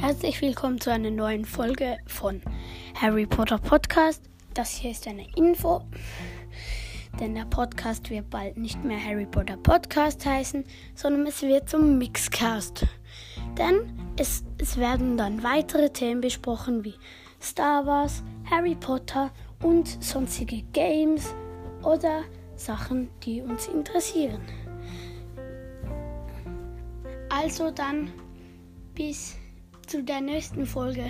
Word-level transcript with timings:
Herzlich 0.00 0.42
willkommen 0.42 0.80
zu 0.80 0.90
einer 0.92 1.10
neuen 1.10 1.44
Folge 1.44 1.98
von 2.06 2.42
Harry 3.00 3.26
Potter 3.26 3.58
Podcast. 3.58 4.22
Das 4.52 4.70
hier 4.70 4.90
ist 4.90 5.06
eine 5.06 5.26
Info, 5.36 5.82
denn 7.18 7.34
der 7.34 7.46
Podcast 7.46 8.10
wird 8.10 8.28
bald 8.28 8.58
nicht 8.58 8.84
mehr 8.84 9.02
Harry 9.02 9.24
Potter 9.24 9.56
Podcast 9.56 10.26
heißen, 10.26 10.64
sondern 10.94 11.26
es 11.26 11.42
wird 11.42 11.70
zum 11.70 11.96
Mixcast. 11.98 12.86
Denn 13.56 13.98
es, 14.18 14.44
es 14.58 14.76
werden 14.76 15.16
dann 15.16 15.42
weitere 15.42 15.88
Themen 15.90 16.20
besprochen 16.20 16.84
wie 16.84 16.94
Star 17.40 17.86
Wars, 17.86 18.22
Harry 18.50 18.74
Potter 18.74 19.30
und 19.62 20.02
sonstige 20.02 20.62
Games 20.72 21.34
oder 21.82 22.24
Sachen, 22.56 23.08
die 23.22 23.40
uns 23.40 23.68
interessieren. 23.68 24.40
Also 27.30 27.70
dann 27.70 28.12
bis 28.94 29.36
zu 29.94 30.02
der 30.02 30.20
nächsten 30.20 30.66
Folge. 30.66 31.08